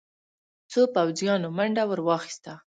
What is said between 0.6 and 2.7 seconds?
څو پوځيانو منډه ور واخيسته.